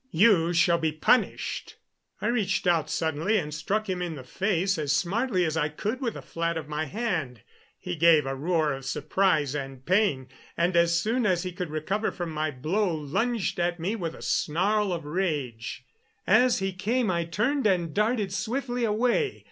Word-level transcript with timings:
"You 0.09 0.51
shall 0.51 0.79
be 0.79 0.91
punished." 0.91 1.75
I 2.21 2.25
reached 2.25 2.65
out 2.65 2.89
suddenly 2.89 3.37
and 3.37 3.53
struck 3.53 3.87
him 3.87 4.01
in 4.01 4.15
the 4.15 4.23
face 4.23 4.79
as 4.79 4.91
smartly 4.93 5.45
as 5.45 5.55
I 5.55 5.69
could 5.69 6.01
with 6.01 6.15
the 6.15 6.23
flat 6.23 6.57
of 6.57 6.67
my 6.67 6.85
hand. 6.85 7.43
He 7.77 7.95
gave 7.95 8.25
a 8.25 8.33
roar 8.33 8.73
of 8.73 8.83
surprise 8.83 9.53
and 9.53 9.85
pain, 9.85 10.27
and 10.57 10.75
as 10.75 10.99
soon 10.99 11.27
as 11.27 11.43
he 11.43 11.51
could 11.51 11.69
recover 11.69 12.11
from 12.11 12.31
my 12.31 12.49
blow 12.49 12.91
lunged 12.91 13.59
at 13.59 13.79
me 13.79 13.95
with 13.95 14.15
a 14.15 14.23
snarl 14.23 14.91
of 14.91 15.05
rage. 15.05 15.85
As 16.25 16.57
he 16.57 16.73
came 16.73 17.11
I 17.11 17.25
turned 17.25 17.67
and 17.67 17.93
darted 17.93 18.33
swiftly 18.33 18.83
away. 18.83 19.37